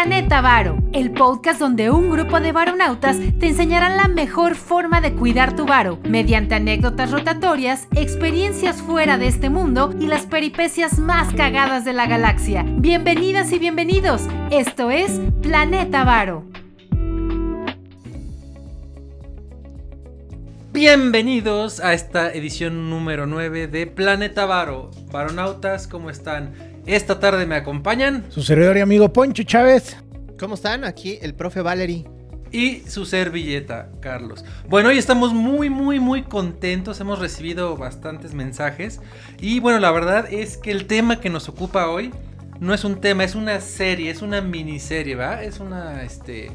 [0.00, 5.12] Planeta Varo, el podcast donde un grupo de varonautas te enseñarán la mejor forma de
[5.12, 11.34] cuidar tu varo, mediante anécdotas rotatorias, experiencias fuera de este mundo y las peripecias más
[11.34, 12.64] cagadas de la galaxia.
[12.64, 16.44] Bienvenidas y bienvenidos, esto es Planeta Varo.
[20.72, 24.92] Bienvenidos a esta edición número 9 de Planeta Varo.
[25.10, 26.52] Varonautas, ¿cómo están?
[26.88, 29.98] Esta tarde me acompañan Su servidor y amigo Poncho Chávez.
[30.40, 30.84] ¿Cómo están?
[30.84, 32.06] Aquí el profe Valery.
[32.50, 34.42] y su servilleta, Carlos.
[34.70, 36.98] Bueno, hoy estamos muy, muy, muy contentos.
[36.98, 39.02] Hemos recibido bastantes mensajes.
[39.38, 42.10] Y bueno, la verdad es que el tema que nos ocupa hoy
[42.58, 45.42] no es un tema, es una serie, es una miniserie, ¿va?
[45.42, 46.52] Es una, este...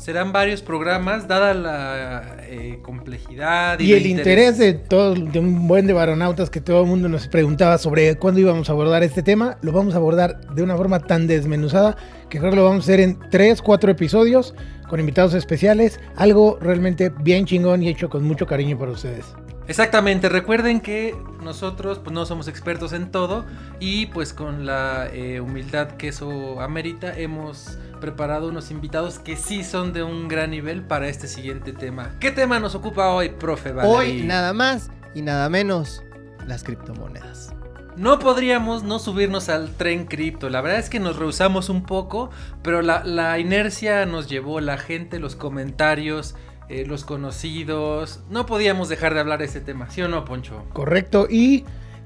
[0.00, 5.86] Serán varios programas, dada la eh, complejidad Y, el interés de todo, de un buen
[5.86, 9.58] de varonautas que todo el mundo nos preguntaba sobre cuándo íbamos a abordar este tema,
[9.60, 11.98] lo vamos a abordar de una forma tan desmenuzada
[12.30, 14.54] que creo que lo vamos a hacer en 3, 4 episodios
[14.88, 19.26] con invitados especiales, algo realmente bien chingón y hecho con mucho cariño para ustedes.
[19.68, 21.14] Exactamente, recuerden que
[21.44, 23.44] nosotros pues no somos expertos en todo
[23.78, 29.62] y pues con la eh, humildad que eso amerita hemos preparado unos invitados que sí
[29.62, 32.16] son de un gran nivel para este siguiente tema.
[32.18, 33.72] ¿Qué tema nos ocupa hoy, profe?
[33.72, 33.94] Valery?
[33.94, 36.02] Hoy nada más y nada menos
[36.46, 37.54] las criptomonedas.
[37.96, 40.48] No podríamos no subirnos al tren cripto.
[40.48, 42.30] La verdad es que nos rehusamos un poco,
[42.62, 46.34] pero la, la inercia nos llevó, la gente, los comentarios,
[46.70, 48.20] eh, los conocidos.
[48.30, 50.64] No podíamos dejar de hablar de este tema, ¿sí o no, Poncho?
[50.72, 51.64] Correcto, y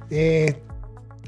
[0.08, 0.62] eh,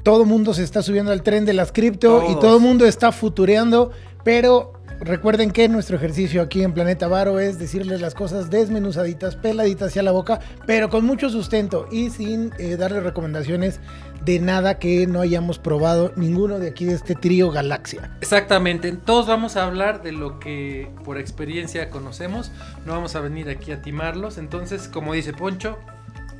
[0.01, 3.11] todo mundo se está subiendo al tren de las cripto y todo el mundo está
[3.11, 3.91] futureando,
[4.27, 9.87] pero recuerden que nuestro ejercicio aquí en Planeta Varo es decirles las cosas desmenuzaditas, peladitas
[9.87, 13.79] hacia la boca, pero con mucho sustento y sin eh, darles recomendaciones
[14.25, 18.17] de nada que no hayamos probado ninguno de aquí de este trío Galaxia.
[18.19, 22.51] Exactamente, todos vamos a hablar de lo que por experiencia conocemos,
[22.85, 25.79] no vamos a venir aquí a timarlos, entonces como dice Poncho,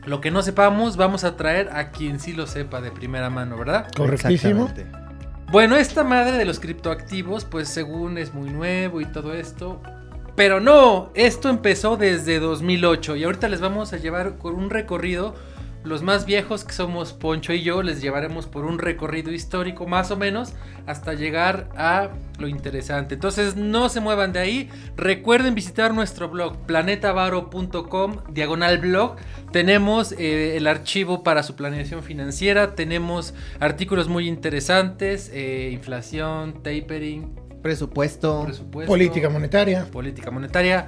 [0.05, 3.57] lo que no sepamos vamos a traer a quien sí lo sepa de primera mano,
[3.57, 3.87] ¿verdad?
[3.95, 4.63] Correctísimo.
[4.63, 5.06] Exactamente.
[5.49, 9.81] Bueno, esta madre de los criptoactivos, pues según es muy nuevo y todo esto,
[10.35, 15.35] pero no, esto empezó desde 2008 y ahorita les vamos a llevar con un recorrido.
[15.83, 20.11] Los más viejos que somos Poncho y yo les llevaremos por un recorrido histórico más
[20.11, 20.53] o menos
[20.85, 23.15] hasta llegar a lo interesante.
[23.15, 24.69] Entonces no se muevan de ahí.
[24.97, 29.15] Recuerden visitar nuestro blog planetavaro.com diagonal blog.
[29.51, 32.75] Tenemos eh, el archivo para su planeación financiera.
[32.75, 35.29] Tenemos artículos muy interesantes.
[35.33, 38.43] eh, inflación, tapering, Presupuesto.
[38.45, 38.91] presupuesto.
[38.91, 39.85] Política monetaria.
[39.91, 40.87] Política monetaria.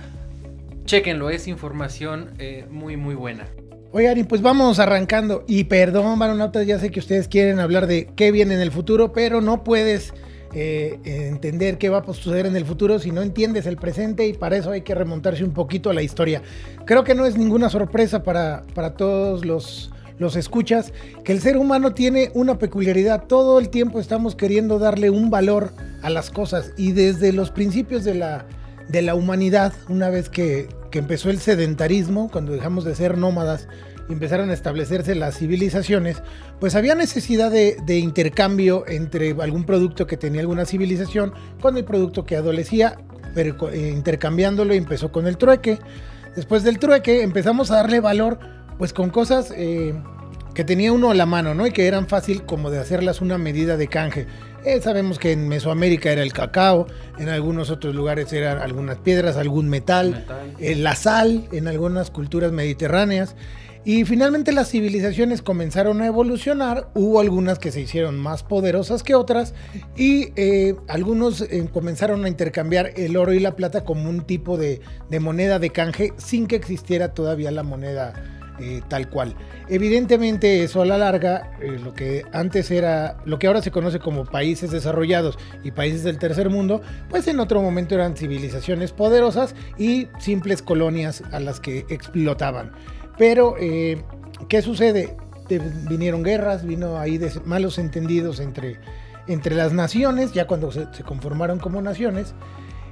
[0.85, 3.45] Chequenlo, es información eh, muy muy buena.
[3.91, 5.43] Oigan, y pues vamos arrancando.
[5.47, 9.11] Y perdón, varonautas, ya sé que ustedes quieren hablar de qué viene en el futuro,
[9.13, 10.13] pero no puedes
[10.53, 14.33] eh, entender qué va a suceder en el futuro si no entiendes el presente y
[14.33, 16.43] para eso hay que remontarse un poquito a la historia.
[16.85, 21.57] Creo que no es ninguna sorpresa para, para todos los, los escuchas que el ser
[21.57, 23.23] humano tiene una peculiaridad.
[23.25, 25.73] Todo el tiempo estamos queriendo darle un valor
[26.03, 28.45] a las cosas y desde los principios de la,
[28.89, 33.67] de la humanidad, una vez que, que empezó el sedentarismo, cuando dejamos de ser nómadas
[34.09, 36.21] y empezaron a establecerse las civilizaciones,
[36.59, 41.85] pues había necesidad de, de intercambio entre algún producto que tenía alguna civilización con el
[41.85, 42.97] producto que adolecía,
[43.35, 45.79] pero eh, intercambiándolo empezó con el trueque.
[46.35, 48.39] Después del trueque empezamos a darle valor
[48.79, 49.93] pues con cosas eh,
[50.55, 51.67] que tenía uno a la mano, ¿no?
[51.67, 54.25] Y que eran fácil como de hacerlas una medida de canje.
[54.65, 56.87] Eh, sabemos que en Mesoamérica era el cacao,
[57.17, 60.53] en algunos otros lugares eran algunas piedras, algún metal, Metal.
[60.59, 63.35] eh, la sal en algunas culturas mediterráneas.
[63.85, 69.15] Y finalmente las civilizaciones comenzaron a evolucionar, hubo algunas que se hicieron más poderosas que
[69.15, 69.53] otras
[69.95, 74.57] y eh, algunos eh, comenzaron a intercambiar el oro y la plata como un tipo
[74.57, 78.13] de, de moneda de canje sin que existiera todavía la moneda
[78.59, 79.35] eh, tal cual.
[79.67, 83.99] Evidentemente eso a la larga, eh, lo que antes era, lo que ahora se conoce
[83.99, 89.55] como países desarrollados y países del tercer mundo, pues en otro momento eran civilizaciones poderosas
[89.77, 92.71] y simples colonias a las que explotaban.
[93.17, 94.01] Pero, eh,
[94.47, 95.15] ¿qué sucede?
[95.47, 95.59] De-
[95.89, 98.77] vinieron guerras, vino ahí malos entendidos entre,
[99.27, 102.33] entre las naciones, ya cuando se, se conformaron como naciones.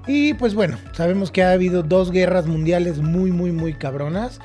[0.08, 4.40] Y pues bueno, sabemos que ha habido dos guerras mundiales muy, muy, muy cabronas.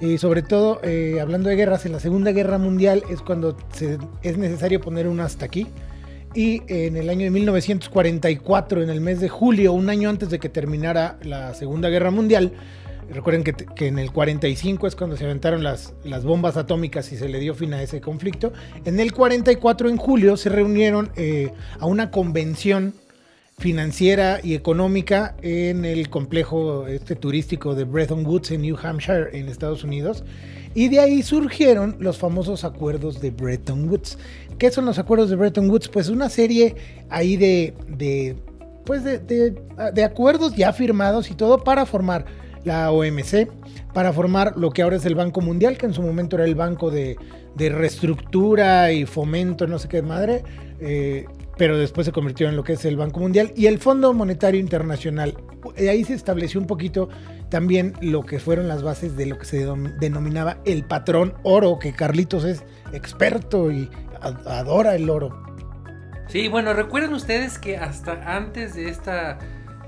[0.00, 3.98] Y sobre todo, eh, hablando de guerras, en la Segunda Guerra Mundial es cuando se-
[4.22, 5.66] es necesario poner un hasta aquí.
[6.34, 10.38] Y en el año de 1944, en el mes de julio, un año antes de
[10.38, 12.52] que terminara la Segunda Guerra Mundial,
[13.10, 17.16] recuerden que, que en el 45 es cuando se aventaron las, las bombas atómicas y
[17.16, 18.52] se le dio fin a ese conflicto.
[18.84, 22.92] En el 44, en julio, se reunieron eh, a una convención
[23.58, 29.48] financiera y económica en el complejo este turístico de Bretton Woods en New Hampshire en
[29.48, 30.24] Estados Unidos
[30.74, 34.18] y de ahí surgieron los famosos acuerdos de Bretton Woods.
[34.58, 35.88] ¿Qué son los acuerdos de Bretton Woods?
[35.88, 36.76] Pues una serie
[37.08, 38.36] ahí de, de
[38.84, 42.26] pues de, de, acuerdos ya firmados y todo para formar
[42.64, 43.48] la OMC,
[43.94, 46.56] para formar lo que ahora es el Banco Mundial, que en su momento era el
[46.56, 47.16] Banco de,
[47.54, 50.44] de Reestructura y Fomento, no sé qué madre,
[50.78, 51.24] eh,
[51.56, 54.60] pero después se convirtió en lo que es el Banco Mundial y el Fondo Monetario
[54.60, 55.34] Internacional.
[55.78, 57.08] Ahí se estableció un poquito
[57.48, 59.66] también lo que fueron las bases de lo que se
[60.00, 63.88] denominaba el patrón oro, que Carlitos es experto y
[64.20, 65.42] adora el oro.
[66.28, 69.38] Sí, bueno, recuerden ustedes que hasta antes de esta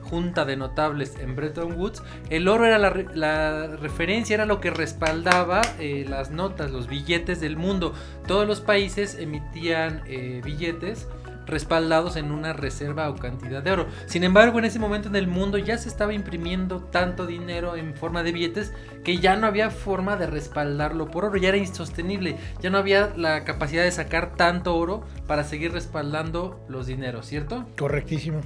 [0.08, 5.60] junta de notables en Bretton Woods, el oro era la, referencia, era lo que respaldaba
[5.78, 7.92] eh, las notas, los billetes del mundo.
[8.26, 11.08] Todos los países emitían eh, billetes
[11.48, 13.86] respaldados en una reserva o cantidad de oro.
[14.06, 17.94] Sin embargo, en ese momento en el mundo ya se estaba imprimiendo tanto dinero en
[17.94, 18.72] forma de billetes
[19.04, 23.12] que ya no había forma de respaldarlo por oro, ya era insostenible, ya no había
[23.16, 27.66] la capacidad de sacar tanto oro para seguir respaldando los dineros, ¿cierto?
[27.78, 28.40] Correctísimo.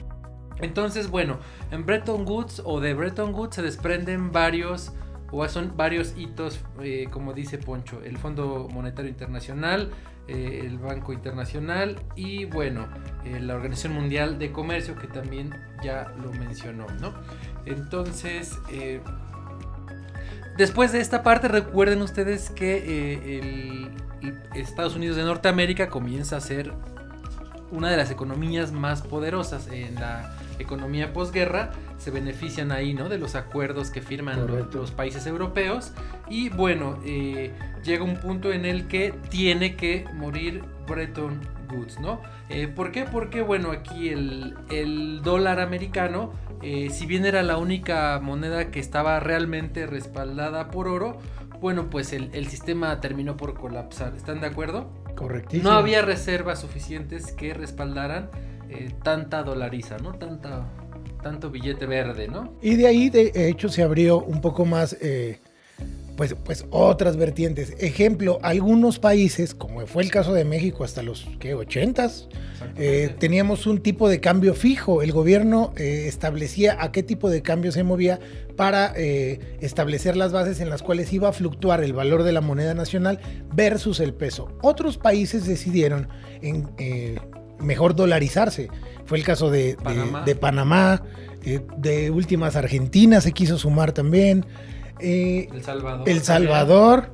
[0.61, 1.39] Entonces, bueno,
[1.71, 4.93] en Bretton Woods o de Bretton Woods se desprenden varios
[5.33, 9.91] o son varios hitos, eh, como dice Poncho, el Fondo Monetario Internacional,
[10.29, 12.87] eh, el Banco Internacional y bueno,
[13.25, 17.13] eh, la Organización Mundial de Comercio que también ya lo mencionó, ¿no?
[17.67, 18.59] Entonces,
[20.57, 23.91] después de esta parte, recuerden ustedes que
[24.55, 26.73] Estados Unidos de Norteamérica comienza a ser
[27.71, 33.09] una de las economías más poderosas en la economía posguerra se benefician ahí, ¿no?
[33.09, 35.93] De los acuerdos que firman los, países europeos.
[36.29, 37.53] Y bueno, eh,
[37.85, 41.41] llega un punto en el que tiene que morir Bretton
[41.73, 42.21] Woods, ¿no?
[42.49, 43.05] Eh, ¿Por qué?
[43.05, 46.33] Porque, bueno, aquí el, dólar americano,
[46.63, 51.19] eh, si bien era la única moneda que estaba realmente respaldada por oro,
[51.61, 54.15] bueno, pues el, el sistema terminó por colapsar.
[54.17, 54.91] ¿Están de acuerdo?
[55.15, 55.71] Correctísimo.
[55.71, 58.31] No había reservas suficientes que respaldaran
[59.03, 60.15] tanta dolariza, ¿no?
[60.15, 60.69] Tanta
[61.23, 62.53] tanto billete verde, ¿no?
[62.61, 65.39] Y de ahí, de hecho, se abrió un poco más, eh,
[66.17, 67.75] pues, pues otras vertientes.
[67.79, 72.29] Ejemplo, algunos países, como fue el caso de México hasta los ¿qué, 80s,
[72.77, 75.03] eh, teníamos un tipo de cambio fijo.
[75.03, 78.21] El gobierno eh, establecía a qué tipo de cambio se movía
[78.57, 82.75] para establecer las bases en las cuales iba a fluctuar el valor de la moneda
[82.75, 83.19] nacional
[83.55, 84.49] versus el peso.
[84.61, 86.09] Otros países decidieron
[86.43, 86.69] en,
[87.63, 88.69] mejor dolarizarse.
[89.07, 89.77] Fue el caso de
[90.41, 91.03] Panamá,
[91.45, 94.47] de, eh, últimas Argentina se quiso sumar también.
[95.01, 96.09] Eh, el Salvador.
[96.09, 97.11] El Salvador.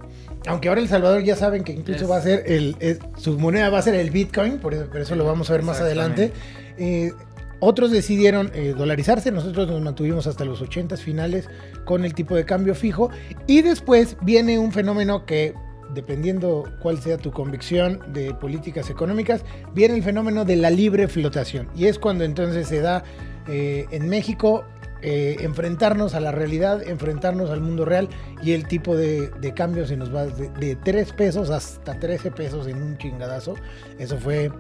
[0.47, 2.77] Aunque ahora El Salvador ya saben que incluso va a ser el,
[3.17, 6.33] su moneda va a ser el Bitcoin, por eso, lo vamos a ver más adelante.
[6.79, 7.13] Eh,
[7.61, 11.49] otros decidieron dolarizarse, nosotros nos mantuvimos hasta los 80 finales
[11.85, 13.11] con el tipo de cambio fijo
[13.49, 15.55] y después viene un fenómeno que
[15.95, 19.45] dependiendo cuál sea tu convicción de políticas económicas,
[19.75, 21.69] viene el fenómeno de la libre flotación.
[21.77, 23.05] Y es cuando entonces se da
[23.49, 24.65] eh, en México
[25.01, 28.09] eh, enfrentarnos a la realidad, enfrentarnos al mundo real
[28.43, 32.67] y el tipo de, cambio se nos va de, de 3 pesos hasta 13 pesos
[32.67, 33.55] en un chingadazo.
[33.99, 34.51] Eso fue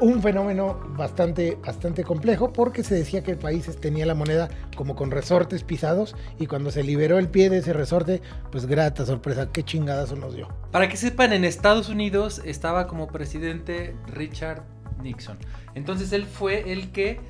[0.00, 4.94] un fenómeno bastante, bastante complejo porque se decía que el país tenía la moneda como
[4.94, 9.50] con resortes pisados y cuando se liberó el pie de ese resorte, pues grata sorpresa,
[9.52, 10.48] qué chingadazo nos dio.
[10.70, 14.62] Para que sepan, en Estados Unidos estaba como presidente Richard
[15.02, 15.38] Nixon.
[15.74, 17.20] Entonces él fue el que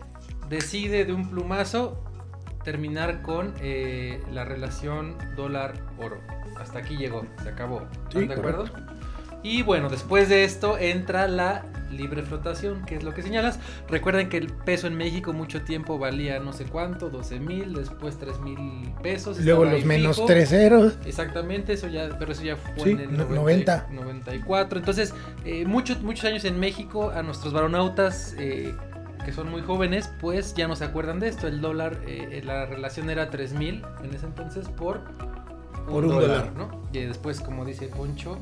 [0.49, 2.02] decide de un plumazo
[2.64, 6.19] terminar con eh, la relación dólar-oro.
[6.59, 7.83] Hasta aquí llegó, se acabó.
[8.09, 8.64] ¿Están de acuerdo?
[9.42, 13.59] Y bueno, después de esto entra la libre flotación, que es lo que señalas.
[13.88, 18.18] Recuerden que el peso en México mucho tiempo valía no sé cuánto, 12 mil, después
[18.18, 19.40] 3 mil pesos.
[19.40, 20.99] Luego los menos 3 ceros.
[21.04, 23.88] Exactamente, eso ya, pero eso ya fue en el 90.
[23.90, 24.78] 94.
[24.78, 25.14] Entonces,
[25.45, 28.75] eh, muchos, muchos años en México, a nuestros varonautas eh,
[29.25, 31.49] que son muy jóvenes, pues ya no se acuerdan de esto.
[31.49, 35.00] El dólar, eh, la relación era 3 mil en ese entonces por
[35.87, 36.88] un, por un dólar, ¿no?
[36.92, 38.38] Y después, como dice Poncho,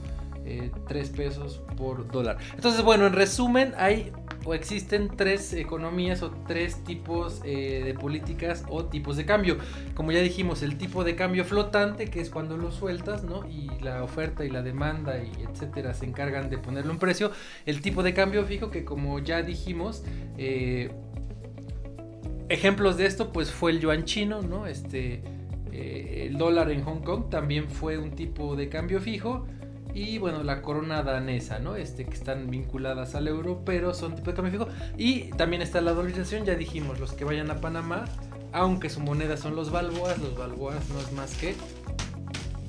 [0.47, 2.38] eh, 3 pesos por dólar.
[2.55, 4.12] Entonces, bueno, en resumen, hay
[4.47, 9.59] o existen tres economías o tres tipos eh, de políticas o tipos de cambio.
[9.95, 13.45] Como ya dijimos, el tipo de cambio flotante, que es cuando lo sueltas, ¿no?
[13.49, 17.33] Y la oferta y la demanda y etcétera se encargan de ponerle un precio.
[17.67, 20.05] El tipo de cambio fijo, que como ya dijimos,
[20.38, 20.93] eh,
[22.49, 24.69] ejemplos de esto, pues fue el yuan chino, ¿no?
[24.69, 25.23] Este,
[25.73, 29.45] eh, el dólar en Hong Kong también fue un tipo de cambio fijo
[29.97, 31.75] y bueno, la corona danesa, ¿no?
[31.76, 34.69] Este que están vinculadas al euro, pero son tipo de cambio fijo.
[34.99, 38.05] Y también está la dolarización, ya dijimos, los que vayan a Panamá,
[38.53, 41.55] aunque su moneda son los balboas, los balboas no es más que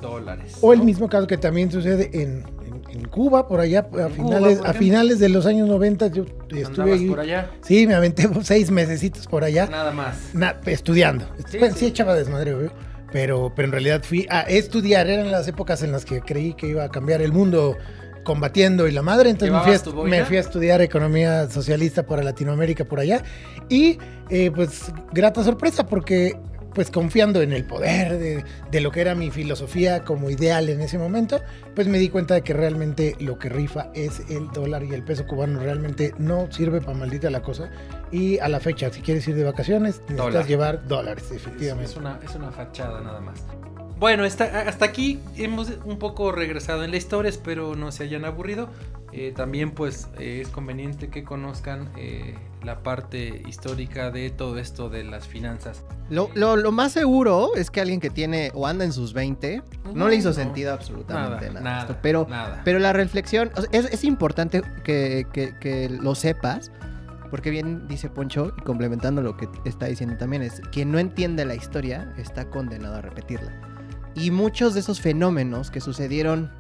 [0.01, 0.57] dólares.
[0.61, 4.09] O el mismo caso que también sucede en, en- en Cuba, por allá, a Cuba,
[4.09, 7.07] finales, por a finales de los años 90, yo estuve ahí.
[7.09, 9.65] por allá, Sí, me aventé seis mesecitos por allá.
[9.67, 10.33] nada más.
[10.33, 11.25] Na- estudiando.
[11.49, 11.85] Sí, Bueno, sí, sí.
[11.87, 12.71] echaba desmadre, obvio,
[13.11, 15.09] Pero, pero en realidad fui a estudiar.
[15.09, 17.77] Eran las épocas en las que creí que iba a cambiar el mundo
[18.27, 19.29] combatiendo y la madre.
[19.29, 23.23] Entonces me fui, a, me fui a estudiar economía socialista para Latinoamérica por allá.
[23.69, 23.97] Y
[24.29, 26.37] eh, pues grata sorpresa porque
[26.73, 30.81] pues confiando en el poder de, de lo que era mi filosofía como ideal en
[30.81, 31.41] ese momento,
[31.73, 35.03] pues me di cuenta de que realmente lo que rifa es el dólar y el
[35.03, 37.71] peso cubano realmente no sirve para maldita la cosa.
[38.11, 40.47] Y a la fecha, si quieres ir de vacaciones, necesitas Dólar.
[40.47, 41.91] llevar dólares, Es, efectivamente.
[41.91, 43.39] es una, es una fachada nada más.
[43.99, 48.25] Bueno, está- hasta aquí hemos un poco regresado en la historia, espero no se hayan
[48.25, 48.69] aburrido.
[49.13, 54.89] Eh, también pues eh, es conveniente que conozcan eh, la parte histórica de todo esto
[54.89, 55.81] de las finanzas.
[56.09, 59.63] Lo, lo- lo más seguro es que alguien que tiene o anda en sus 20
[59.85, 60.35] no, No, le hizo no.
[60.35, 61.61] sentido absolutamente nada.
[61.61, 61.95] nada, esto.
[62.01, 62.61] Pero, nada.
[62.63, 66.71] pero la reflexión, o sea, es, es importante que, que- que lo sepas,
[67.29, 71.45] porque bien dice Poncho, y complementando lo que está diciendo también, es quien no entiende
[71.45, 73.51] la historia está condenado a repetirla.
[74.15, 76.51] Y muchos de esos fenómenos que sucedieron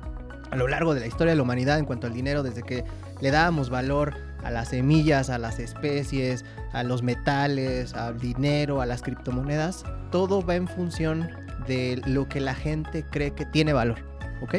[0.51, 2.85] a lo largo de la historia de la humanidad en cuanto al dinero, desde que
[3.19, 8.85] le dábamos valor a las semillas, a las especies, a los metales, al dinero, a
[8.85, 11.29] las criptomonedas, todo va en función
[11.67, 13.99] de lo que la gente cree que tiene valor,
[14.41, 14.57] ¿ok?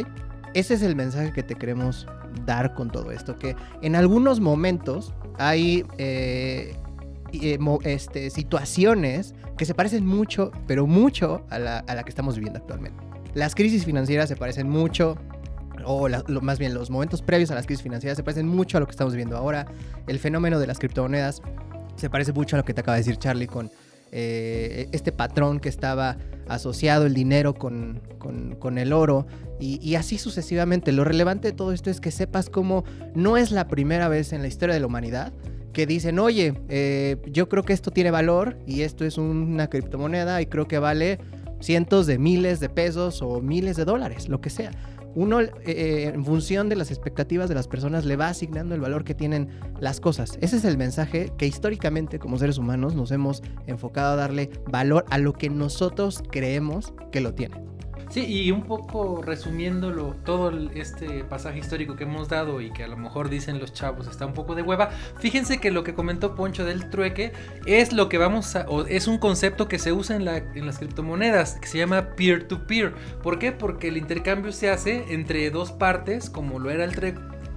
[0.55, 2.07] Ese es el mensaje que te queremos
[2.45, 6.75] dar con todo esto, que en algunos momentos hay eh,
[7.33, 12.37] eh, este, situaciones que se parecen mucho, pero mucho a la, a la que estamos
[12.37, 13.03] viviendo actualmente.
[13.35, 15.17] Las crisis financieras se parecen mucho,
[15.85, 16.09] o
[16.41, 18.93] más bien los momentos previos a las crisis financieras se parecen mucho a lo que
[18.93, 19.67] estamos viviendo ahora.
[20.07, 21.43] El fenómeno de las criptomonedas
[21.97, 23.71] se parece mucho a lo que te acaba de decir Charlie con
[24.13, 26.17] eh, este patrón que estaba
[26.49, 29.27] asociado el dinero con, con- el oro
[29.61, 30.93] y, y así sucesivamente.
[30.93, 32.85] Lo relevante de todo esto es que sepas cómo
[33.15, 35.33] no es la primera vez en la historia de la humanidad
[35.73, 40.41] que dicen, oye, eh, yo creo que esto tiene valor y esto es una criptomoneda
[40.43, 41.19] y creo que vale
[41.61, 44.71] cientos de miles de pesos o miles de dólares, lo que sea.
[45.15, 48.81] Uno, eh, eh, en función de las expectativas de las personas, le va asignando el
[48.81, 49.49] valor que tienen
[49.81, 50.39] las cosas.
[50.41, 55.05] Ese es el mensaje que históricamente como seres humanos nos hemos enfocado a darle valor
[55.11, 57.61] a lo que nosotros creemos que lo tiene.
[58.11, 62.89] Sí, y un poco resumiéndolo, todo este pasaje histórico que hemos dado y que a
[62.89, 64.89] lo mejor dicen los chavos está un poco de hueva,
[65.19, 67.33] fíjense que lo que comentó Poncho del trueque
[67.67, 70.65] es lo que vamos a, o es un concepto que se usa en, la- en
[70.65, 72.95] las criptomonedas, que se llama peer-to-peer.
[73.23, 73.53] ¿Por qué?
[73.53, 76.95] Porque el intercambio se hace entre dos partes, como lo era el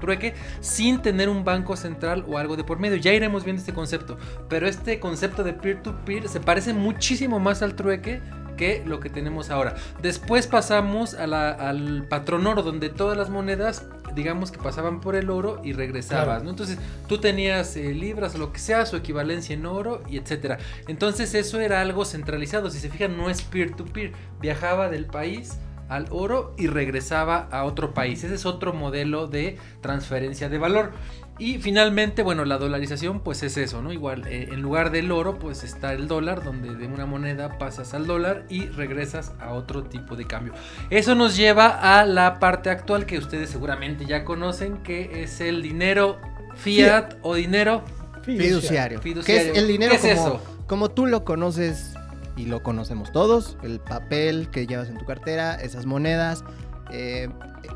[0.01, 2.97] trueque, sin tener un banco central o algo de por medio.
[2.97, 4.17] Ya iremos viendo este concepto,
[4.49, 8.19] pero este concepto de peer-to-peer se parece muchísimo más al trueque
[8.61, 9.73] que lo que tenemos ahora.
[10.03, 15.15] Después pasamos a la- al patrón oro, donde todas las monedas, digamos que pasaban por
[15.15, 16.43] el oro y regresabas, Claro.
[16.43, 16.51] ¿no?
[16.51, 16.77] Entonces
[17.07, 20.59] tú tenías eh, libras o lo que sea, su equivalencia en oro y etcétera.
[20.87, 22.69] Entonces eso era algo centralizado.
[22.69, 24.11] Si se fijan, no es peer-to-peer.
[24.39, 25.57] Viajaba del país
[25.89, 28.23] al oro y regresaba a otro país.
[28.23, 30.91] Ese es otro modelo de transferencia de valor.
[31.39, 33.91] Y finalmente, bueno, la dolarización pues es eso, ¿no?
[33.91, 37.93] Igual, eh, en lugar del oro pues está el dólar, donde de una moneda pasas
[37.93, 40.53] al dólar y regresas a otro tipo de cambio.
[40.89, 45.63] Eso nos lleva a la parte actual que ustedes seguramente ya conocen, que es el
[45.63, 46.19] dinero
[46.55, 47.83] fiat o dinero
[48.23, 49.01] Fiduciario.
[49.01, 49.23] Fiduciario.
[49.23, 50.41] Que es el dinero ¿Qué es como, eso?
[50.67, 51.93] como tú lo conoces
[52.37, 53.57] y lo conocemos todos.
[53.63, 56.43] El papel que llevas en tu cartera, esas monedas.
[56.91, 57.29] Eh,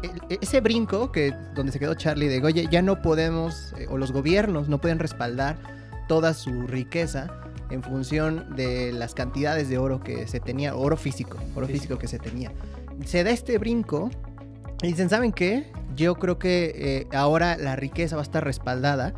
[0.03, 3.98] el- ese brinco que donde se quedó Charlie de oye, ya no podemos, eh, o
[3.98, 5.57] los gobiernos no pueden respaldar
[6.07, 7.27] toda su riqueza
[7.72, 11.98] en función de las cantidades de oro que se tenía, oro físico, oro físico, Físico.
[12.00, 12.51] que se tenía.
[13.05, 14.12] Se da este brinco
[14.84, 15.72] y dicen, ¿saben qué?
[15.95, 19.13] Yo creo que eh, ahora la riqueza va a estar respaldada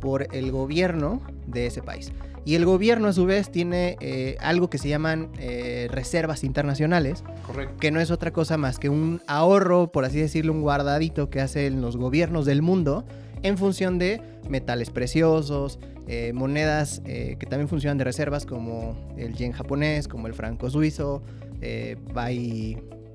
[0.00, 2.12] por el gobierno de ese país.
[2.48, 7.22] Y el gobierno a su vez tiene eh, algo que se llaman eh, reservas internacionales,
[7.46, 7.76] Correcto.
[7.78, 11.42] que no es otra cosa más que un ahorro, por así decirlo, un guardadito que
[11.42, 13.04] hacen los gobiernos del mundo
[13.42, 19.52] en función de metales preciosos, eh, monedas que también funcionan de reservas como el yen
[19.52, 21.22] japonés, como el franco suizo,
[21.60, 21.96] eh,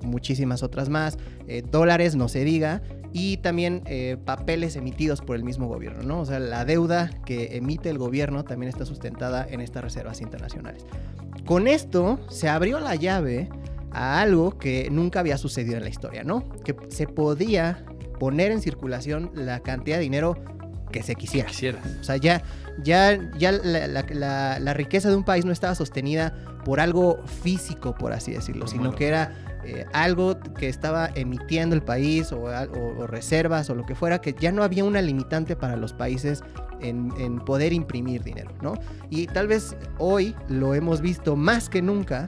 [0.04, 1.18] muchísimas otras más,
[1.48, 2.82] eh, dólares, no se diga,
[3.12, 6.22] y también eh, papeles emitidos por el mismo gobierno, ¿no?
[6.22, 10.86] O sea, la deuda que emite el gobierno también está sustentada en estas reservas internacionales.
[11.46, 13.50] Con esto se abrió la llave
[13.92, 16.50] a algo que nunca había sucedido en la historia, ¿no?
[16.64, 17.86] Que se podía
[18.20, 20.36] poner en circulación la cantidad de dinero
[20.92, 21.48] que se quisiera.
[21.50, 21.80] Quisiera.
[22.00, 22.42] O sea, ya,
[22.84, 26.34] ya, ya la, la- la- la riqueza de un país no estaba sostenida
[26.66, 31.82] por algo físico, por así decirlo, sino que era eh, algo que estaba emitiendo el
[31.82, 35.94] país o, reservas o lo que fuera, que ya no había una limitante para los
[35.94, 36.44] países
[36.82, 38.74] en, en poder imprimir dinero, ¿no?
[39.10, 42.28] Y tal vez hoy lo hemos visto más que nunca,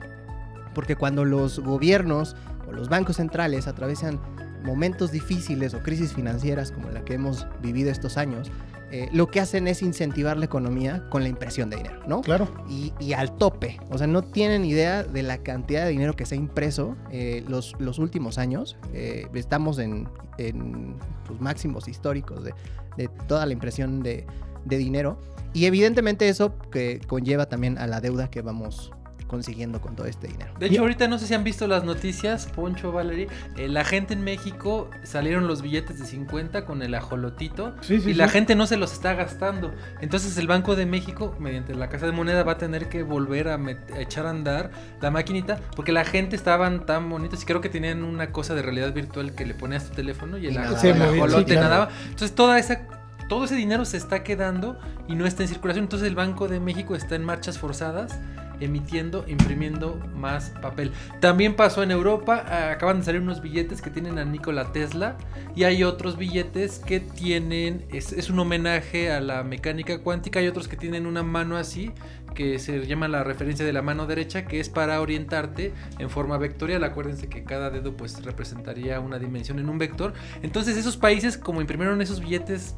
[0.74, 2.36] porque cuando los gobiernos
[2.68, 4.20] o los bancos centrales atraviesan
[4.64, 8.50] momentos difíciles o crisis financieras como la que hemos vivido estos años,
[8.92, 12.20] eh, lo que hacen es incentivar la economía con la impresión de dinero, ¿no?
[12.20, 12.48] Claro.
[12.68, 13.80] y, y al tope.
[13.90, 17.44] O sea, no tienen idea de la cantidad de dinero que se ha impreso eh,
[17.48, 18.76] los, los últimos años.
[18.92, 20.96] Eh, estamos en, en
[21.28, 22.54] los máximos históricos de,
[22.96, 24.24] de toda la impresión de,
[24.64, 25.18] de dinero.
[25.52, 28.92] Y evidentemente eso que conlleva también a la deuda que vamos
[29.26, 30.52] consiguiendo con todo este dinero.
[30.58, 33.28] De hecho, ahorita no sé si han visto las noticias, Poncho, Valerie.
[33.56, 38.10] eh, la gente en México salieron los billetes de 50 con el ajolotito Sí, sí,
[38.10, 39.74] y la gente no se los está gastando.
[40.00, 43.48] Entonces, el Banco de México, mediante la Casa de Moneda, va a tener que volver
[43.48, 43.58] a,
[43.98, 48.04] echar a andar la maquinita porque la gente estaban tan bonitos y creo que tenían
[48.04, 51.60] una cosa de realidad virtual que le ponías tu teléfono y el, ajolote claro.
[51.60, 51.88] nadaba.
[52.04, 52.82] Entonces, toda esa.
[53.28, 54.78] Todo ese dinero se está quedando
[55.08, 55.86] y no está en circulación.
[55.86, 58.20] Entonces el Banco de México está en marchas forzadas
[58.60, 60.92] emitiendo, imprimiendo más papel.
[61.20, 65.16] También pasó en Europa, ah, acaban de salir unos billetes que tienen a Nikola Tesla
[65.54, 70.68] y hay otros billetes que tienen, es, un homenaje a la mecánica cuántica, hay otros
[70.68, 71.92] que tienen una mano así,
[72.34, 76.36] que se llama la referencia de la mano derecha, que es para orientarte en forma
[76.36, 76.84] vectorial.
[76.84, 80.12] Acuérdense que cada dedo pues representaría una dimensión en un vector.
[80.42, 82.76] Entonces esos países como imprimieron esos billetes,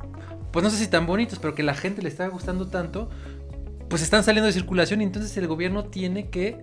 [0.52, 3.10] pues no sé si tan bonitos, pero que la gente le está gustando tanto,
[3.88, 6.58] pues están saliendo de circulación y entonces el gobierno tiene que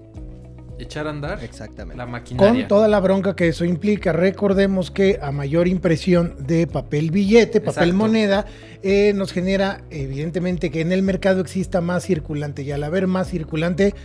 [0.78, 1.98] echar a andar Exactamente.
[1.98, 2.62] la maquinaria.
[2.62, 4.12] Con toda la bronca que eso implica.
[4.12, 7.96] Recordemos que a mayor impresión de papel billete, papel Exacto.
[7.96, 8.46] moneda,
[8.84, 12.64] eh, nos genera evidentemente que en el mercado exista más circulante.
[12.64, 13.96] Y al haber más circulante,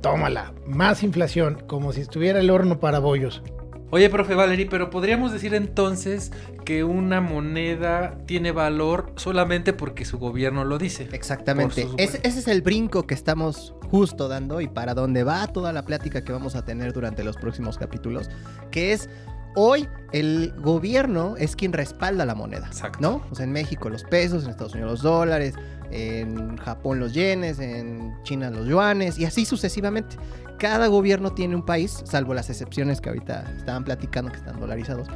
[0.00, 3.42] tómala, más inflación, como si estuviera el horno para bollos.
[3.90, 6.32] Oye, profe Valerie, pero podríamos decir entonces
[6.64, 11.08] que una moneda tiene valor solamente porque su gobierno lo dice.
[11.12, 11.86] Exactamente.
[11.96, 16.24] Ese, es el brinco que estamos justo dando y para donde va toda la plática
[16.24, 18.28] que vamos a tener durante los próximos capítulos,
[18.72, 19.08] que es
[19.54, 22.98] hoy el gobierno es quien respalda la moneda, Exacto.
[23.00, 23.22] ¿no?
[23.30, 25.54] O sea, en México los pesos, en Estados Unidos los dólares,
[25.90, 30.16] en Japón los yenes, en China los yuanes y así sucesivamente.
[30.58, 35.08] Cada gobierno tiene un país, salvo las excepciones que ahorita estaban platicando que están dolarizados,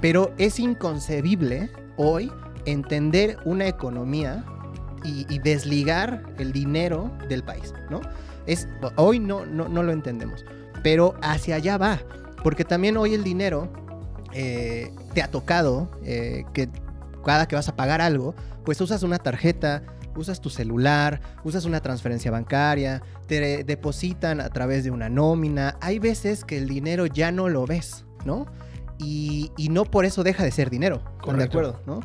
[0.00, 2.30] pero es inconcebible hoy
[2.66, 4.44] entender una economía
[5.04, 8.00] y, desligar el dinero del país, ¿no?
[8.46, 8.66] Es,
[8.96, 10.44] hoy no, no, no lo entendemos,
[10.82, 12.00] pero hacia allá va,
[12.42, 13.70] porque también hoy el dinero
[14.32, 16.68] eh, te ha tocado eh, que
[17.24, 19.82] cada que vas a pagar algo, pues usas una tarjeta,
[20.16, 25.76] usas tu celular, usas una transferencia bancaria, te depositan a través de una nómina.
[25.80, 28.46] Hay veces que el dinero ya no lo ves, ¿no?
[28.98, 31.02] Y, y no por eso deja de ser dinero.
[31.20, 31.80] ¿están ¿De acuerdo?
[31.86, 32.00] ¿no?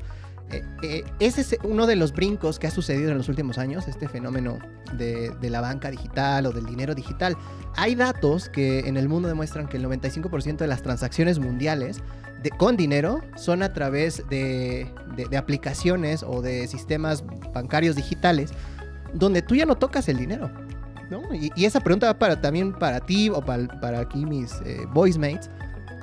[0.51, 3.87] Eh, eh, ese es uno de los brincos que ha sucedido en los últimos años,
[3.87, 4.59] este fenómeno
[4.97, 7.37] de, de la banca digital o del dinero digital.
[7.75, 12.01] Hay datos que en el mundo demuestran que el 95% de las transacciones mundiales
[12.43, 17.23] de- con dinero son a través de, de- de aplicaciones o de sistemas
[17.53, 18.51] bancarios digitales
[19.13, 20.49] donde tú ya no tocas el dinero.
[21.09, 21.21] ¿no?
[21.35, 24.79] Y, y esa pregunta va para, también para ti o para, para aquí mis eh,
[24.93, 25.49] voice mates.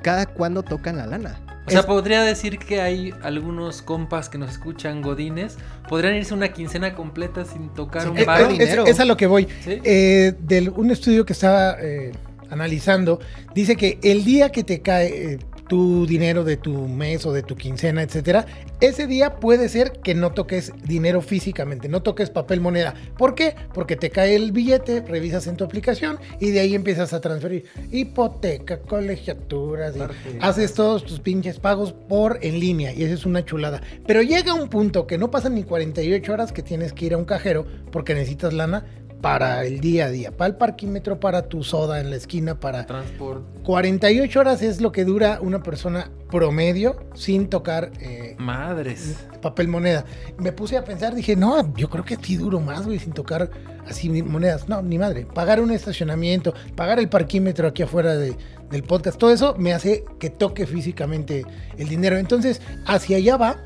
[0.02, 1.40] ¿Cada cuándo tocan la lana?
[1.66, 5.56] O sea, Es- podría decir que hay algunos compas que nos escuchan godines,
[5.88, 8.48] podrían irse una quincena completa sin tocar un Eh, bar.
[8.48, 8.84] dinero.
[8.84, 9.48] es, es a lo que voy.
[9.64, 9.80] ¿Sí?
[9.82, 12.12] Eh, de un estudio que estaba eh,
[12.50, 13.18] analizando,
[13.54, 17.42] dice que el día que te cae eh, tu dinero de tu mes o de
[17.42, 18.46] tu quincena, etcétera,
[18.80, 22.94] ese día puede ser que no toques dinero físicamente, no toques papel moneda.
[23.16, 23.54] ¿Por qué?
[23.74, 27.66] Porque te cae el billete, revisas en tu aplicación y de ahí empiezas a transferir
[27.92, 30.00] hipoteca, colegiaturas, y
[30.40, 33.82] haces todos tus pinches pagos por en línea y esa es una chulada.
[34.06, 37.18] Pero llega un punto que no pasan ni 48 horas que tienes que ir a
[37.18, 38.86] un cajero porque necesitas lana
[39.20, 42.86] para el día a día, para el parquímetro, para tu soda en la esquina, para
[42.86, 43.44] Transporte.
[43.64, 49.16] 48 horas es lo que dura una persona promedio sin tocar eh, Madres.
[49.42, 50.04] papel moneda.
[50.38, 53.50] Me puse a pensar, dije, no, yo creo que sí duro más, güey, sin tocar
[53.88, 54.68] así monedas.
[54.68, 55.26] No, ni madre.
[55.26, 58.36] Pagar un estacionamiento, pagar el parquímetro aquí afuera de-
[58.70, 61.44] del podcast, todo eso me hace que toque físicamente
[61.78, 62.18] el dinero.
[62.18, 63.56] Entonces, hacia allá va.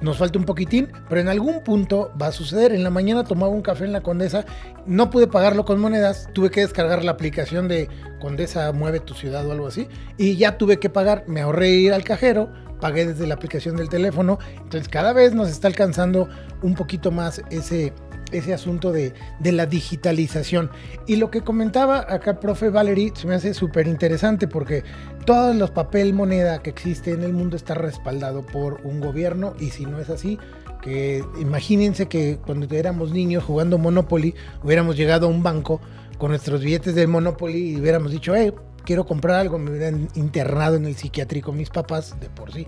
[0.00, 2.72] Nos falta un poquitín, pero en algún punto va a suceder.
[2.72, 4.44] En la mañana tomaba un café en la Condesa,
[4.86, 7.88] no pude pagarlo con monedas, tuve que descargar la aplicación de
[8.20, 11.92] Condesa Mueve tu ciudad o algo así, y ya tuve que pagar, me ahorré ir
[11.92, 16.28] al cajero, pagué desde la aplicación del teléfono, entonces cada vez nos está alcanzando
[16.62, 17.92] un poquito más ese
[18.32, 20.70] ese asunto de, de, la digitalización.
[21.06, 24.84] Y lo que comentaba acá, profe Valerie, se me hace súper interesante porque
[25.24, 29.70] todos los papel moneda que existe en el mundo está respaldado por un gobierno y
[29.70, 30.38] si no es así,
[30.80, 35.80] que imagínense que cuando éramos niños jugando Monopoly, hubiéramos llegado a un banco
[36.18, 38.52] con nuestros billetes del Monopoly y hubiéramos dicho, eh,
[38.84, 42.66] quiero comprar algo, me hubieran internado en el psiquiátrico mis papás de por sí.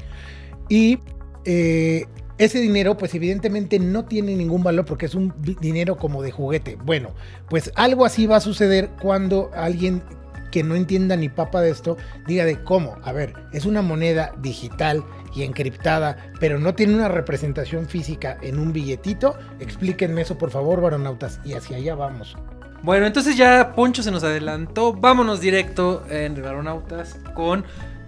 [0.69, 0.99] Y
[1.45, 2.07] eh,
[2.45, 6.77] ese dinero, pues evidentemente no tiene ningún valor porque es un dinero como de juguete.
[6.85, 7.11] Bueno,
[7.49, 10.03] pues algo así va a suceder cuando alguien
[10.51, 12.97] que no entienda ni papa de esto diga de cómo.
[13.03, 15.03] A ver, es una moneda digital
[15.35, 19.35] y encriptada, pero no tiene una representación física en un billetito.
[19.59, 22.37] Explíquenme eso, por favor, varonautas, y hacia allá vamos.
[22.83, 24.93] Bueno, entonces ya Poncho se nos adelantó.
[24.93, 27.65] Vámonos directo en Varonautas con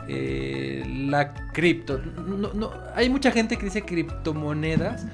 [0.08, 1.98] eh, la cripto.
[1.98, 5.06] No, hay mucha gente que dice criptomonedas,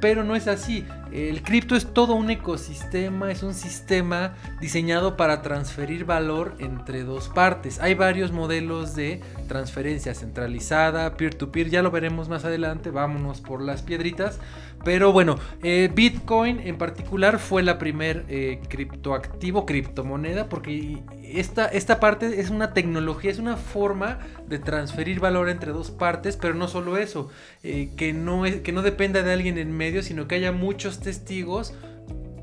[0.00, 0.86] pero no es así.
[1.12, 7.28] El cripto es todo un ecosistema, es un sistema diseñado para transferir valor entre dos
[7.28, 7.80] partes.
[7.80, 13.82] Hay varios modelos de transferencia centralizada, peer-to-peer, ya lo veremos más adelante, vámonos por las
[13.82, 14.38] piedritas.
[14.84, 22.00] Pero bueno, eh, Bitcoin en particular fue la primer eh, criptoactivo, criptomoneda, porque esta, esta
[22.00, 26.66] parte es una tecnología, es una forma de transferir valor entre dos partes, pero no
[26.66, 27.28] solo eso,
[27.62, 31.00] eh, que, no es, que no dependa de alguien en medio, sino que haya muchos
[31.00, 31.74] testigos,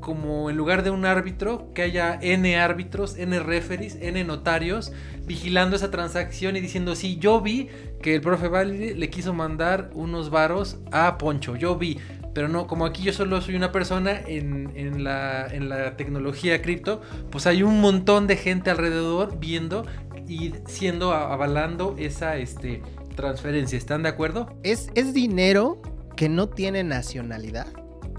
[0.00, 4.92] como en lugar de un árbitro, que haya N árbitros, N referees, N notarios,
[5.26, 7.68] vigilando esa transacción y diciendo, sí, yo vi
[8.00, 11.98] que el profe Valide le quiso mandar unos varos a Poncho, yo vi.
[12.38, 17.00] Pero no, como aquí yo solo soy una persona en, la, tecnología cripto,
[17.32, 19.84] pues hay un montón de gente alrededor viendo
[20.28, 22.80] y siendo avalando esa este,
[23.16, 23.76] transferencia.
[23.76, 24.56] ¿Están de acuerdo?
[24.62, 25.82] Es, es dinero
[26.14, 27.66] que no tiene nacionalidad.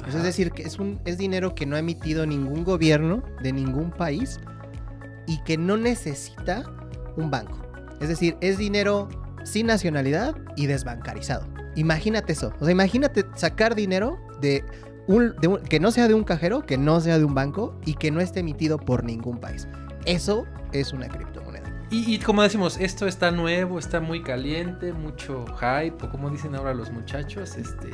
[0.06, 3.90] Es decir, que es, un, es dinero que no ha emitido ningún gobierno de ningún
[3.90, 4.42] país
[5.28, 6.70] y que no necesita
[7.16, 7.58] un banco.
[8.02, 9.08] Es decir, es dinero
[9.44, 11.48] sin nacionalidad y desbancarizado.
[11.76, 12.54] Imagínate eso.
[12.60, 14.64] O sea, imagínate sacar dinero de
[15.08, 15.34] un,
[15.70, 18.22] que no sea de un cajero, que no sea de un banco y que no
[18.22, 19.68] esté emitido por ningún país.
[20.06, 21.70] Eso es una criptomoneda.
[21.92, 26.76] Y, como decimos, esto está nuevo, está muy caliente, mucho hype, o como dicen ahora
[26.76, 27.90] los muchachos, este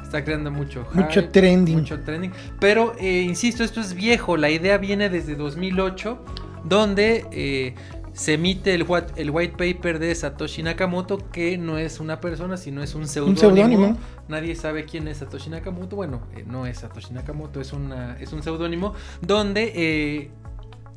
[0.00, 1.78] está creando mucho hype, mucho trending.
[1.78, 2.32] Mucho trending.
[2.60, 4.36] Pero, eh, insisto, esto es viejo.
[4.36, 6.24] La idea viene desde 2008,
[6.64, 7.74] donde eh,
[8.12, 12.82] se emite el, el, white paper de Satoshi Nakamoto, que no es una persona, sino
[12.82, 13.96] es un seudónimo.
[14.28, 15.96] Nadie sabe quién es Satoshi Nakamoto.
[15.96, 20.30] Bueno, eh, no es Satoshi Nakamoto, es, una, es un seudónimo donde eh,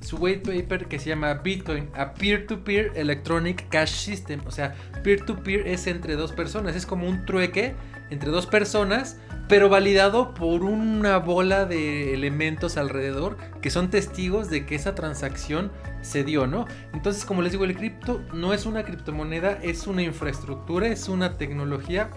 [0.02, 4.42] su white paper que se llama Bitcoin, a peer-to-peer electronic cash system.
[4.46, 7.76] O sea, peer-to-peer -peer es entre dos personas, es como un trueque
[8.10, 14.66] entre dos personas pero validado por una bola de elementos alrededor que son testigos de
[14.66, 16.66] que esa transacción se dio, ¿no?
[16.94, 21.38] Entonces, como les digo, el cripto no es una criptomoneda, es una infraestructura, es una
[21.38, 22.10] tecnología.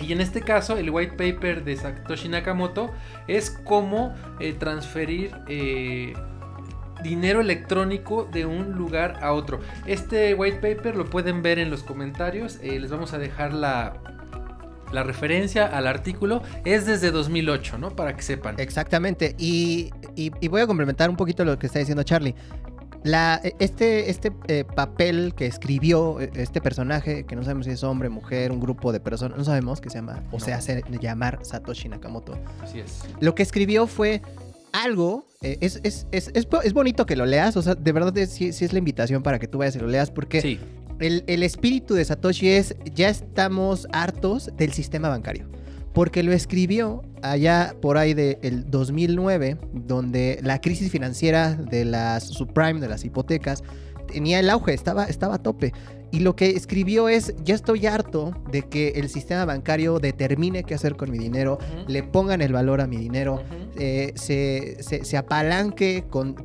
[0.00, 2.92] Y en este caso, el white paper de Satoshi Nakamoto
[3.28, 6.14] es cómo eh, transferir eh,
[7.02, 9.60] dinero electrónico de un lugar a otro.
[9.86, 12.58] Este white paper lo pueden ver en los comentarios.
[12.62, 13.94] Eh, les vamos a dejar la,
[14.92, 17.90] la referencia al artículo es desde 2008, ¿no?
[17.90, 18.56] Para que sepan.
[18.58, 19.34] Exactamente.
[19.38, 19.90] Y,
[20.48, 22.34] voy a complementar un poquito lo que está diciendo Charlie.
[23.02, 27.84] La, este este eh, papel que escribió eh, este personaje, que no sabemos si es
[27.84, 31.38] hombre, mujer, un grupo de personas, no sabemos, que se llama, o se hace llamar
[31.42, 32.36] Satoshi Nakamoto.
[32.60, 33.04] Así es.
[33.20, 34.22] Lo que escribió fue
[34.82, 38.48] algo, eh, es, es, es, es, bonito que lo leas, o sea, de verdad sí,
[38.48, 40.58] es la invitación para que tú vayas y lo leas, porque sí.
[40.98, 45.48] El, espíritu de Satoshi es, ya estamos hartos del sistema bancario.
[45.92, 52.80] Porque lo escribió allá por ahí del 2009, donde la crisis financiera de las subprime,
[52.80, 53.62] de las hipotecas,
[54.06, 55.72] tenía el auge, estaba, estaba a tope.
[56.12, 60.74] Y lo que escribió es, ya estoy harto de que el sistema bancario determine qué
[60.74, 63.42] hacer con mi dinero, le pongan el valor a mi dinero,
[63.76, 66.36] eh, se, apalanque con,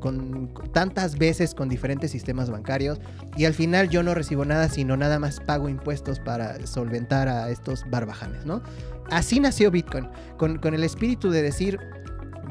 [0.73, 2.99] tantas veces con diferentes sistemas bancarios
[3.37, 7.49] y al final yo no recibo nada, sino nada más pago impuestos para solventar a
[7.51, 8.63] estos barbajanes, ¿no?
[9.11, 11.79] Así nació Bitcoin, con, con el espíritu de decir,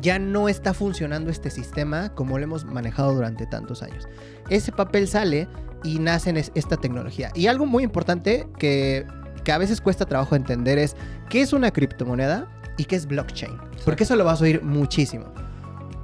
[0.01, 4.07] ya no está funcionando este sistema como lo hemos manejado durante tantos años.
[4.51, 5.49] Ese papel sale
[5.83, 7.31] y nace en esta tecnología.
[7.35, 9.07] Y algo muy importante que
[9.43, 10.97] que a veces cuesta trabajo entender es
[11.29, 13.57] qué es una criptomoneda y qué es blockchain.
[13.85, 15.27] Porque eso lo vas a oír muchísimo.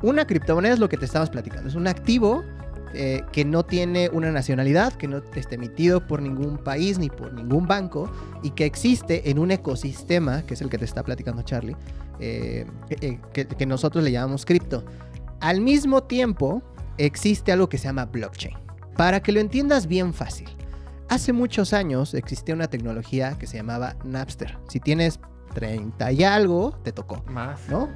[0.03, 1.69] Una criptomoneda es lo que te estabas platicando.
[1.69, 2.45] Es un activo
[2.95, 7.33] eh, que no tiene una nacionalidad, que no esté emitido por ningún país ni por
[7.33, 8.11] ningún banco
[8.43, 11.77] y que existe en un ecosistema, que es el que te está platicando Charlie,
[12.21, 12.67] eh,
[13.01, 14.85] eh, que, que nosotros le llamamos cripto.
[15.41, 16.63] Al mismo tiempo,
[16.99, 18.57] existe algo que se llama blockchain.
[18.97, 20.49] Para que lo entiendas bien fácil,
[21.09, 24.59] hace muchos años existía una tecnología que se llamaba Napster.
[24.69, 25.21] Si tienes
[25.55, 27.69] 30 y algo, te tocó, Más.
[27.69, 27.89] ¿no?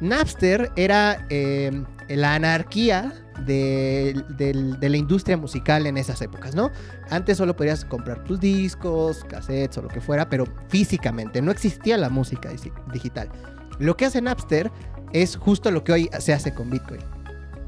[0.00, 3.12] Napster era eh, la anarquía
[3.46, 6.70] de, de la industria musical en esas épocas, ¿no?
[7.08, 11.96] Antes solo podías comprar tus discos, cassettes o lo que fuera, pero físicamente no existía
[11.96, 12.50] la música
[12.92, 13.30] digital.
[13.78, 14.70] Lo que hace Napster
[15.12, 17.00] es justo lo que hoy se hace con Bitcoin.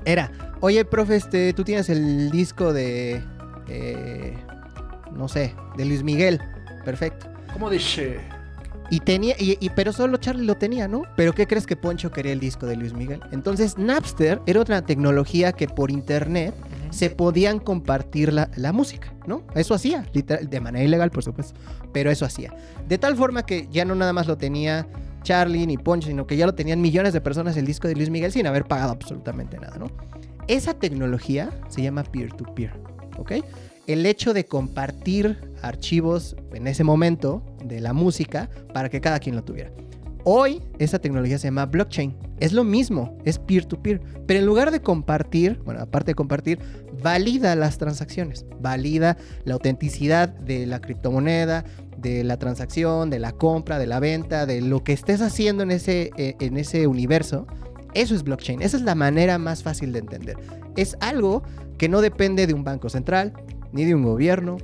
[0.09, 3.23] Era, oye, profe, este, tú tienes el disco de,
[3.68, 4.35] eh,
[5.12, 6.40] no sé, de Luis Miguel.
[6.83, 7.27] Perfecto.
[7.53, 8.18] ¿Cómo dice?
[8.90, 11.03] Y tenía, y, y- pero solo Charlie lo tenía, ¿no?
[11.14, 13.21] Pero ¿qué crees que Poncho quería el disco de Luis Miguel?
[13.33, 16.55] Entonces Napster era otra tecnología que por internet
[16.88, 19.42] se podían compartir la, la música, ¿no?
[19.55, 21.53] Eso hacía, literal, de manera ilegal, por supuesto,
[21.92, 22.57] pero eso hacía.
[22.88, 24.87] De tal forma que ya no nada más lo tenía
[25.22, 28.11] Charlie ni Poncho, sino que ya lo tenían millones de personas el disco de Luis
[28.11, 29.87] Miguel sin haber pagado absolutamente nada, ¿no?
[30.46, 32.72] Esa tecnología se llama peer-to-peer,
[33.18, 33.33] ¿ok?
[33.87, 39.37] El hecho de compartir archivos en ese momento de la música para que cada quien
[39.37, 39.70] lo tuviera.
[40.24, 42.14] Hoy esa tecnología se llama blockchain.
[42.38, 44.00] Es lo mismo, es peer-to-peer.
[44.26, 46.59] Pero en lugar de compartir, bueno, aparte de compartir,
[47.02, 48.44] valida las transacciones.
[48.61, 51.64] Valida la autenticidad de la criptomoneda,
[51.98, 55.70] de la transacción, de la compra, de la venta, de lo que estés haciendo en
[55.70, 57.46] ese, eh, en ese universo.
[57.94, 58.62] Eso es blockchain.
[58.62, 60.37] Esa es la manera más fácil de entender.
[60.76, 61.42] Es algo
[61.78, 63.32] que no depende de un banco central,
[63.72, 64.58] ni de un gobierno,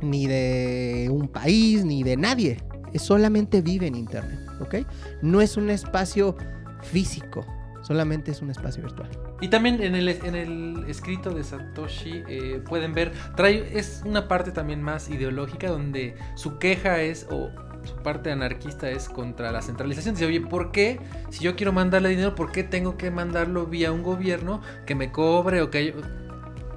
[0.00, 2.58] ni de un país, ni de nadie.
[2.94, 4.76] Solamente vive en Internet, ¿ok?
[5.22, 6.36] No es un espacio
[6.82, 7.44] físico,
[7.82, 9.08] solamente es un espacio virtual.
[9.40, 14.28] Y también en el, en el escrito de Satoshi eh, pueden ver, trae, es una
[14.28, 17.50] parte también más ideológica donde su queja es, o
[17.84, 20.14] su parte anarquista es contra la centralización.
[20.14, 21.00] Dice, oye, ¿por qué?
[21.30, 25.10] Si yo quiero mandarle dinero, ¿por qué tengo que mandarlo vía un gobierno que me
[25.12, 25.94] cobre o que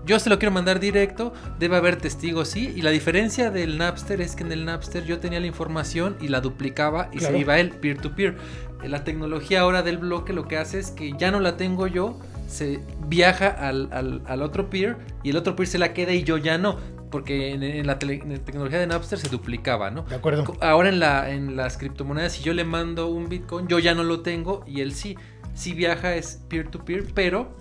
[0.06, 2.74] Yo se lo quiero mandar directo, debe haber testigos, sí.
[2.76, 6.28] Y la diferencia del Napster es que en el Napster yo tenía la información y
[6.28, 7.36] la duplicaba y Claro.
[7.36, 8.32] se iba él peer-to-peer.
[8.34, 11.88] Eh, La tecnología ahora del bloque lo que hace es que ya no la tengo
[11.88, 16.14] yo, se viaja al, al- al otro peer y el otro peer se la queda
[16.14, 16.78] y yo ya no.
[17.10, 20.02] Porque en, en la, tele- en la tecnología de Napster se duplicaba, ¿no?
[20.04, 20.56] De acuerdo.
[20.62, 24.04] Ahora en, la, en las criptomonedas, si yo le mando un Bitcoin, yo ya no
[24.04, 25.16] lo tengo y él sí.
[25.54, 27.56] Si viaja es peer-to-peer, pero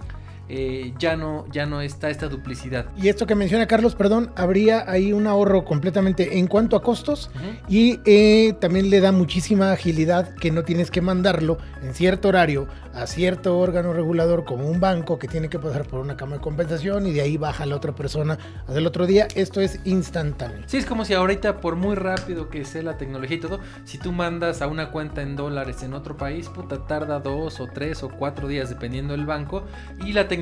[0.55, 2.85] eh, ya, no, ya no está esta duplicidad.
[2.95, 7.31] Y esto que menciona Carlos, perdón, habría ahí un ahorro completamente en cuanto a costos
[7.71, 12.69] y eh, también le da muchísima agilidad que no tienes que mandarlo en cierto horario
[12.93, 16.43] a cierto órgano regulador como un banco que tiene que pasar por una cama de
[16.43, 18.37] compensación y de ahí baja la otra persona
[18.67, 19.29] hasta el otro día.
[19.35, 20.65] Esto es instantáneo.
[20.67, 23.97] Sí, es como si ahorita, por muy rápido que sea la tecnología y todo, si
[23.97, 28.03] tú mandas a una cuenta en dólares en otro país, puta, tarda dos o tres
[28.03, 29.65] o cuatro días dependiendo del banco.
[30.05, 30.42] Y la tecnología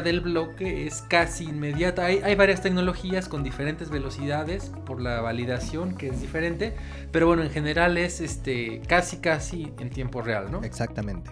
[0.00, 2.04] del bloque es casi inmediata.
[2.04, 6.74] Hay, hay varias tecnologías con diferentes velocidades por la validación que es diferente.
[7.10, 10.62] Pero bueno, en general es este casi casi en tiempo real, ¿no?
[10.62, 11.30] Exactamente.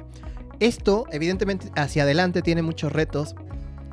[0.59, 3.35] Esto, evidentemente, hacia adelante tiene muchos retos.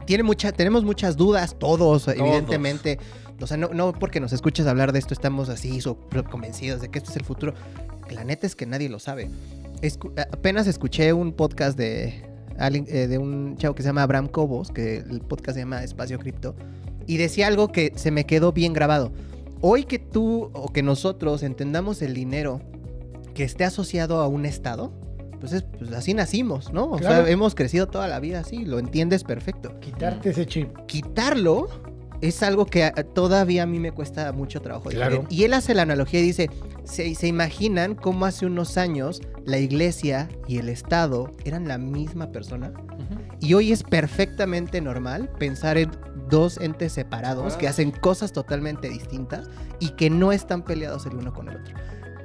[0.05, 2.99] Tiene mucha, tenemos muchas dudas, todos, evidentemente.
[3.41, 5.79] O sea, no, no porque nos escuches hablar de esto estamos así
[6.29, 7.53] convencidos de que esto es el futuro.
[8.09, 9.29] La neta es que nadie lo sabe.
[9.81, 12.23] Escu- apenas escuché un podcast de,
[12.57, 16.55] de un chavo que se llama Abraham Cobos, que el podcast se llama Espacio Cripto,
[17.05, 19.11] y decía algo que se me quedó bien grabado.
[19.61, 22.61] Hoy que tú o que nosotros entendamos el dinero
[23.33, 24.91] que esté asociado a un estado,
[25.39, 26.85] pues, es- pues así nacimos, ¿no?
[26.85, 27.23] O Claro.
[27.23, 29.79] sea, hemos crecido toda la vida así, lo entiendes perfecto.
[29.79, 30.75] Quitarte ese chip.
[30.87, 31.67] Quitarlo
[32.21, 34.89] es algo que a- todavía a mí me cuesta mucho trabajo.
[34.89, 35.25] Claro.
[35.29, 36.49] Y él hace la analogía y dice,
[36.87, 42.31] ¿se, se imaginan cómo hace unos años la iglesia y el Estado eran la misma
[42.31, 42.71] persona?
[43.39, 45.91] Y hoy es perfectamente normal pensar en
[46.29, 47.57] dos entes separados Ah.
[47.59, 49.47] que hacen cosas totalmente distintas
[49.79, 51.75] y que no están peleados el uno con el otro.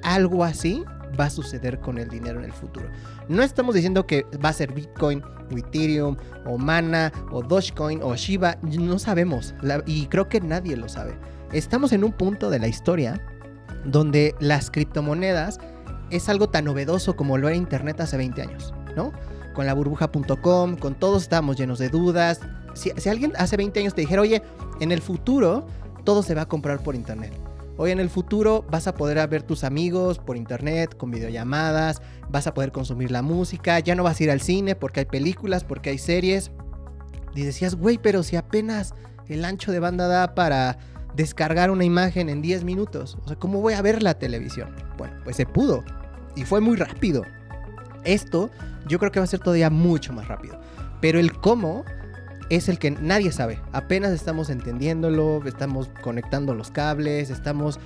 [0.03, 0.83] Algo así
[1.21, 2.89] va a suceder con el dinero en el futuro.
[3.29, 5.23] No estamos diciendo que va a ser Bitcoin
[5.53, 10.77] o Ethereum o Mana o Dogecoin o Shiba, no sabemos La- y creo que nadie
[10.77, 11.13] lo sabe.
[11.53, 13.21] Estamos en un punto de la historia
[13.85, 15.59] donde las criptomonedas
[16.11, 19.13] es algo tan novedoso como lo era Internet hace 20 años, ¿no?
[19.55, 22.41] Con la burbuja.com, con todos estábamos llenos de dudas.
[22.75, 24.43] Si, alguien hace 20 años te dijera, oye,
[24.81, 25.67] en el futuro
[26.05, 27.33] todo se va a comprar por Internet.
[27.79, 32.47] Hoy en el futuro vas a poder ver tus amigos por internet, con videollamadas, vas
[32.47, 35.65] a poder consumir la música, ya no vas a ir al cine porque hay películas,
[35.65, 36.53] porque hay series.
[37.35, 38.95] Y decías, güey, pero si apenas
[39.27, 40.77] el ancho de banda da para
[41.17, 43.19] descargar una imagen en 10 minutos.
[43.25, 44.75] O sea, ¿cómo voy a ver la televisión?
[44.97, 45.85] Bueno, pues se pudo.
[46.37, 47.25] Y fue muy rápido.
[48.05, 48.51] Esto
[48.87, 50.59] yo creo que va a ser todavía mucho más rápido.
[51.01, 51.85] Pero el cómo
[52.49, 53.61] es el que nadie sabe.
[53.73, 57.79] Apenas estamos entendiéndolo, estamos conectando los cables, estamos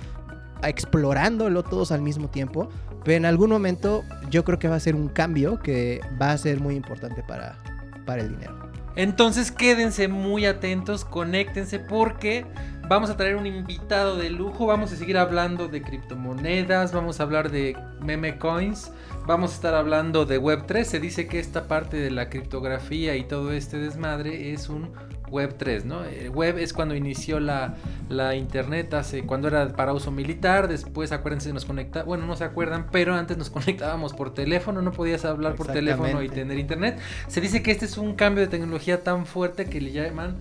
[0.63, 2.69] explorándolo todos al mismo tiempo.
[3.03, 6.37] Pero en algún momento yo creo que va a ser un cambio que va a
[6.37, 7.57] ser muy importante para,
[8.05, 8.67] para el dinero.
[8.97, 12.45] Entonces quédense muy atentos, conéctense porque
[12.87, 17.23] vamos a traer un invitado de lujo, vamos a seguir hablando de criptomonedas, vamos a
[17.23, 18.91] hablar de meme coins,
[19.25, 20.83] vamos a estar hablando de Web3.
[20.83, 24.91] Se dice que esta parte de la criptografía y todo este desmadre es un
[25.29, 26.05] Web 3, ¿no?
[26.05, 27.75] El web es cuando inició la,
[28.07, 32.45] la, internet, hace, cuando era para uso militar, después acuérdense, nos conecta, bueno, no se
[32.45, 36.97] acuerdan, pero antes nos conectábamos por teléfono, no podías hablar por teléfono y tener internet.
[37.27, 40.37] Se dice que este es un cambio de tecnología tan fuerte que le llaman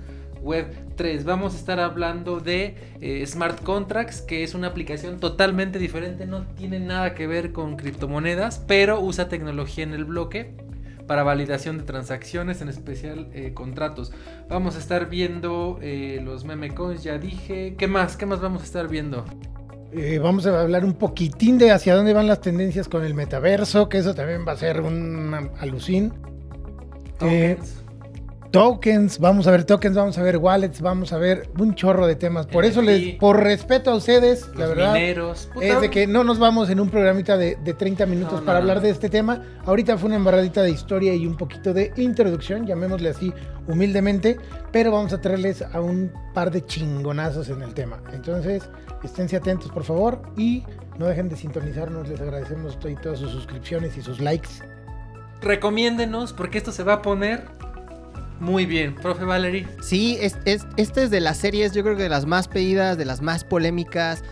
[0.47, 1.25] Web 3.
[1.25, 6.47] Vamos a estar hablando de eh, Smart Contracts, que es una aplicación totalmente diferente, no
[6.47, 10.55] tiene nada que ver con criptomonedas, pero usa tecnología en el bloque
[11.09, 14.13] para validación de transacciones, en especial eh, contratos.
[14.49, 17.75] Vamos a estar viendo eh, los meme coins, ya dije.
[17.77, 18.17] ¿Qué más?
[18.17, 19.25] ¿Qué más vamos a estar viendo?
[19.93, 23.89] Eh, vamos a hablar un poquitín de hacia dónde van las tendencias con el metaverso,
[23.89, 26.13] que eso también va a ser un alucín.
[27.19, 27.86] Tokens
[28.57, 32.17] tokens, vamos a ver tokens, vamos a ver wallets, vamos a ver un chorro de
[32.17, 32.47] temas.
[32.47, 36.71] Por eso les, por respeto a ustedes, la verdad, es de que no nos vamos
[36.71, 39.43] en un programita de, 30 minutos para hablar de este tema.
[39.67, 43.31] Ahorita fue una embarradita de historia y un poquito de introducción, llamémosle así
[43.69, 44.39] humildemente,
[44.73, 48.01] pero vamos a traerles a un par de chingonazos en el tema.
[48.15, 48.63] Entonces,
[49.05, 50.65] esténse atentos, por favor, y
[50.99, 52.09] no dejen de sintonizarnos.
[52.09, 54.49] Les agradecemos todas sus suscripciones y sus likes.
[55.43, 57.56] Recomiéndenos porque esto se va a poner
[58.41, 59.67] muy bien, profe Valerie.
[59.81, 62.99] Sí, es, es, este es de las series, yo creo que de las más pedidas,
[62.99, 64.23] de las más polémicas.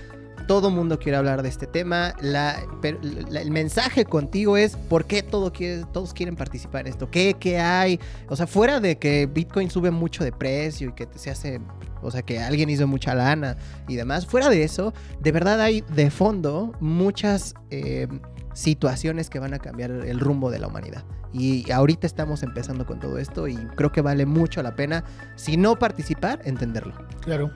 [0.46, 2.14] Todo mundo quiere hablar de este tema.
[2.20, 7.10] La, el mensaje contigo es por qué todo quiere, todos quieren participar en esto.
[7.10, 7.98] ¿Qué, ¿Qué hay?
[8.28, 11.62] O sea, fuera de que Bitcoin sube mucho de precio y que se hace,
[12.02, 13.56] o sea, que alguien hizo mucha lana
[13.88, 14.26] y demás.
[14.26, 18.06] Fuera de eso, de verdad hay de fondo muchas eh,
[18.52, 21.06] situaciones que van a cambiar el rumbo de la humanidad.
[21.34, 25.02] Y ahorita estamos empezando con todo esto y creo que vale mucho la pena,
[25.34, 26.94] si no participar, entenderlo.
[27.22, 27.50] Claro.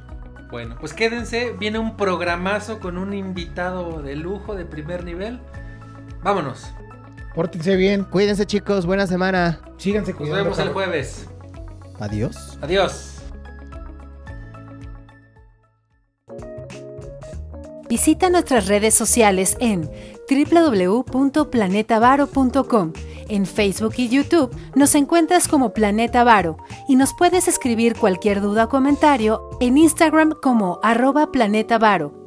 [0.50, 5.38] Bueno, pues quédense, viene un programazo con un invitado de lujo de primer nivel.
[6.24, 6.72] Vámonos.
[7.36, 8.02] Pórtense bien.
[8.02, 9.60] Cuídense chicos, buena semana.
[9.76, 10.48] Síganse cuidando.
[10.48, 11.28] Nos vemos el jueves.
[12.00, 12.58] Adiós.
[12.60, 13.14] Adiós.
[17.88, 19.88] Visita nuestras redes sociales en
[20.28, 22.92] www.planetavaro.com.
[23.28, 26.56] En Facebook y YouTube nos encuentras como Planeta Varo
[26.88, 32.17] y nos puedes escribir cualquier duda o comentario en Instagram como arroba Planeta Varo.